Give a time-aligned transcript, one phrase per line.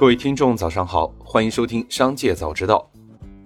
[0.00, 2.90] 各位听众，早上好，欢迎收听《商界早知道》。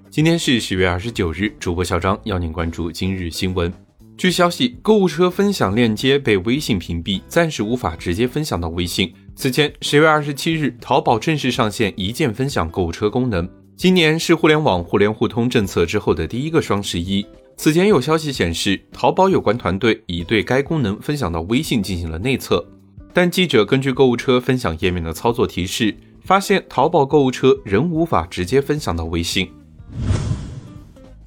[0.09, 3.73] 今天是十月二十九日，主播小张邀您关注今日新闻。
[4.17, 9.13] 据消息，购物车分享链接被微信屏蔽，暂时无法直接分享到微信。
[9.35, 13.51] 此前，十月二十七日，淘宝正式上线一键分享购物车功能。
[13.77, 17.27] 今年是互联网互联互通政策之后的第一个双十一。
[17.57, 22.65] 此前有消息显示，淘宝有关团队已对该功能分享到微信进行了内测，
[23.13, 25.93] 但记者根据购物车分享页面的操作提示。
[26.25, 29.49] 发现淘宝购物车仍无法直接分享到微信。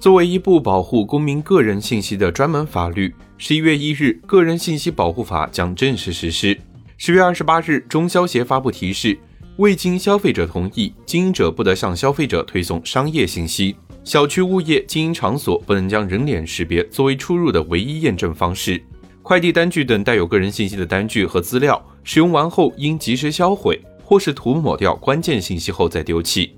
[0.00, 6.58] 作为一部保护公民个人信息的专门法律，十一月一日，《个人信息保护法》将正式实施。
[6.96, 9.16] 十月二十八日，中消协发布提示：
[9.56, 13.76] 未经消费者同意，经营者不得向消费者推送商业信息。
[14.02, 18.82] 小区物业经营场所不能将人脸识别作为出入的唯一验证方式。
[19.22, 23.78] 快递单据等带有个人信息的单据和资料，使用完后应及时销毁。
[24.08, 26.56] 或是涂抹掉关键信息后再丢弃。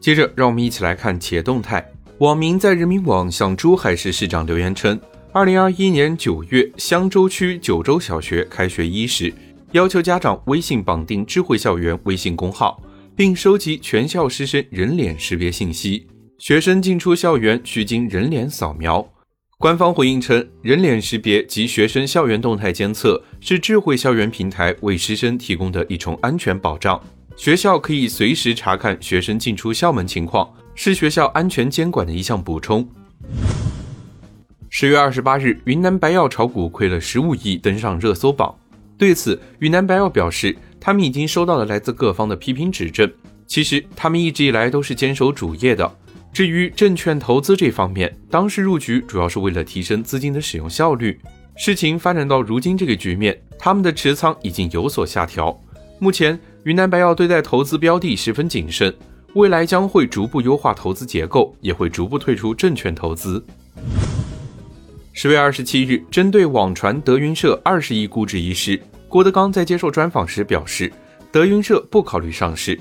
[0.00, 1.86] 接着，让我们一起来看企业动态。
[2.20, 4.98] 网民在人民网向珠海市市长留言称，
[5.30, 9.30] 二零二一年九月，香洲区九洲小学开学伊始，
[9.72, 12.82] 要求家长微信绑定智慧校园微信公号，
[13.14, 16.06] 并收集全校师生人脸识别信息，
[16.38, 19.06] 学生进出校园需经人脸扫描。
[19.56, 27.00] 官方回应称，人脸识别及学生校园动态监测是智慧校园平台为师生提供的一重安全保障。
[27.36, 32.86] 学校可以随时查看学生进出校门情况，是学校安全监管的一项补充。
[34.68, 38.52] 十月二十八日，云南白药炒股亏了十五亿，登上热搜榜。
[38.98, 43.10] 对此，云南白药表示，他们已经收到了来自各方的批评指正。
[43.46, 45.96] 其实，他们一直以来都是坚守主业的。
[46.34, 51.16] 至于证券投资这方面，当时入局主要是为了提升资金的使用效率。
[51.54, 55.56] 事情发展到如今这个局面，他们的持仓已经有所下调。
[56.00, 58.92] 目前，云南白药对待投资标的十分谨慎，
[59.34, 63.40] 未来将会逐步优化投资结构，也会逐步退出证券投资。
[65.12, 70.92] 十月二十七日，针对网传德云社二十亿估值一事，郭德纲在接受专访时表示，
[71.30, 72.76] 德云社不考虑上市。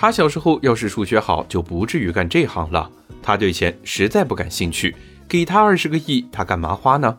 [0.00, 2.90] 他小时候要是数学好，就不至于干这行了。
[3.20, 4.96] 他对钱实在不感兴趣，
[5.28, 7.14] 给他二十个亿，他干嘛花呢？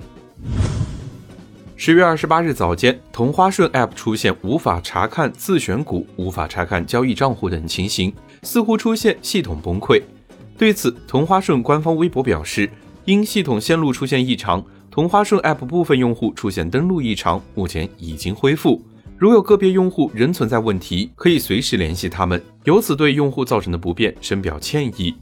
[1.76, 10.02] 十月二十八日早间，同花顺 App 出现无法查看自选股、无法查看交易账户等情形，似乎出现系统崩溃。
[10.58, 12.68] 对此，同花顺官方微博表示，
[13.06, 18.84] 因系统线路出现异常，同花顺 App 部分用户出现登录异常，目前已经恢复。
[19.20, 22.42] 如有个别用户仍存在问题，可以随时联系他们。
[22.64, 25.16] 由此对用户造成的不便深表歉意。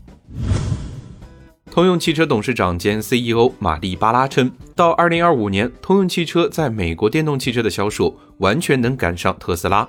[1.72, 9.88] 通用汽车董事长兼 CEO 马利巴拉称，到2025年，通用汽车在美国电动汽车的销售完全能赶上特斯拉。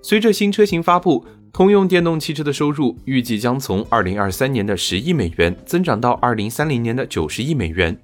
[0.00, 8.00] 随着新车型发布，通用电动汽车的收入预计将从2023年的十亿美元增长到2030年的九十亿美元。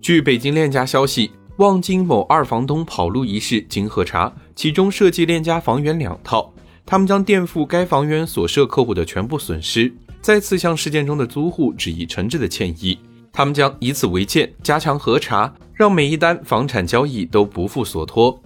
[0.00, 1.30] 据北京链家消息。
[1.58, 6.52] 望京某二房东跑路一事经核查，其中涉及链家房源两套，
[6.86, 12.98] 他们将垫付该房源所涉客户的全部损失，再次向事件中的租户致以诚挚的歉意。
[13.32, 18.40] 他们将以此为鉴，加强核查，让每一单房产交易都不负所托。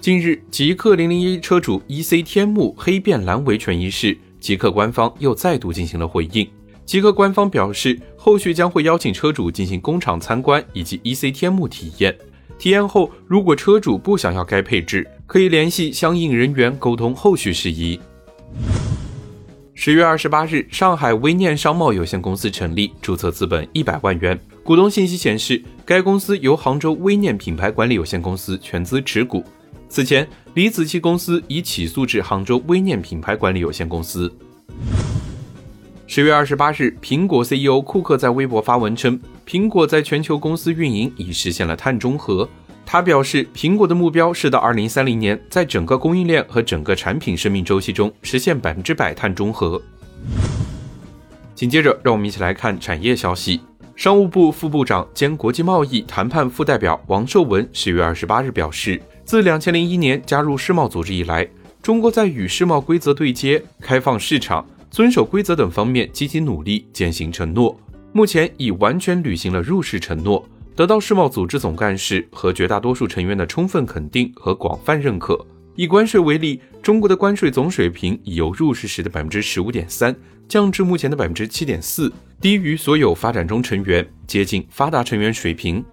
[0.00, 2.22] 近日，极氪零零一车主 E.C.
[2.22, 6.46] 天幕黑变蓝维权一事，极氪官方又再度进行了回应。
[6.84, 12.16] 极客官方表示，后续将会邀请车主进行工厂参观以及 EC 天幕体验。
[12.58, 18.00] 体验后，如果车主不想要该配置，可以联系相应人员沟通后续事宜。
[19.74, 24.38] 十月二十八日，上海微念商贸有限公司成立，注册资本一百万元。
[24.64, 29.44] 股东信息显示，该公司由杭州微念品牌管理有限公司全资持股。
[29.88, 34.32] 此前，李子柒公司已起诉至杭州微念品牌管理有限公司。
[36.08, 42.48] 十月二十八日，苹果 CEO 库克在微博发文称，苹果在全球公司运营已实现了碳中和。
[42.86, 49.82] 他表示，苹果的目标是到二零三零年，在整个供应链和整个产品生命周期中实现百分之百碳中和。
[51.56, 53.60] 紧接着，让我们一起来看产业消息。
[53.96, 61.48] 商务部副部长兼国际贸易谈判副代表王受文十月二十八日表示，自两千零一年加入世贸组织以来，
[61.82, 64.64] 中国在与世贸规则对接、开放市场。
[64.96, 67.78] 遵守规则等方面积极努力，践行承诺，
[68.14, 75.38] 目前已完全履行了入世承诺，得到世贸组织总干事和绝大多数成员的充分肯定和广泛认可。
[75.74, 80.16] 以关税为例，中国的关税总水平已由入世时的百分之十五点三
[80.48, 82.10] 降至目前的百分之七点四，
[82.40, 85.84] 低于所有发展中成员，接近发达成员水平。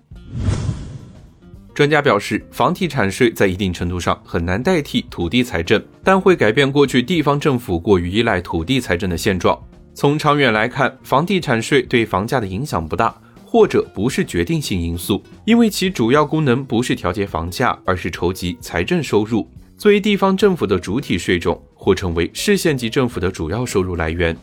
[1.74, 9.60] 专家表示，房地产税在一定程度上很难代替土地财政，但会改变过去地方政府过于依赖土地财政的现状。
[9.96, 19.50] 从长远来看，房地产税对房价的影响不大，或者不是决定性因素，因为其主要功能不是调节房价，而是筹集财政收入。
[19.76, 24.38] 作为地方政府的主体税种，或成为市县级政府的主要收入来源。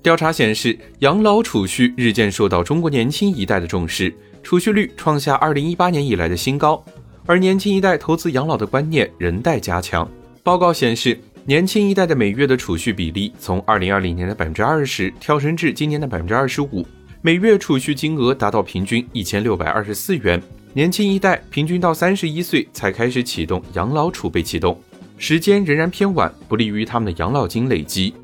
[0.00, 4.14] 调查显示，养老储蓄日渐受到中国年轻一代的重视。
[4.46, 6.80] 储蓄率创下二零一八年以来的新高，
[7.26, 10.08] 而年轻一代投资养老的观念仍待加强。
[10.44, 16.86] 报告显示，年轻一代的每月的储蓄比例从二零二零年的百分之二十跳升至今年的百分之二十五，
[17.22, 20.40] 每月储蓄金额达到平均一千六百二十四元。
[20.72, 24.80] 年轻一代平均到三十一岁才开始启动养老储备启动，
[25.18, 28.14] 时间仍然偏晚，不利于他们的养老金累积。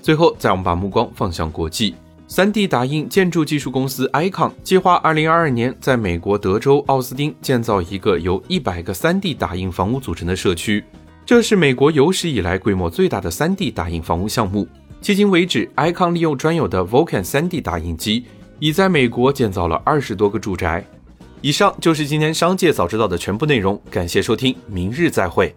[0.00, 1.94] 最后，再我们把目光放向国际。
[2.28, 10.82] 3D 打印建筑技术公司 Icon 计划2022年在美国德州奥斯汀建造一个由100个 3D 打印房屋组成的社区，
[11.24, 14.66] 这是美国有史以来规模最大的 3D 打印房屋项目。
[15.00, 18.24] 迄今为止，Icon 利用专有的 Vulcan 3D 打印机，
[18.58, 20.84] 已在美国建造了二十多个住宅。
[21.42, 25.54] 以上就是今天商界早知道的全部内容，感谢收听，明日再会。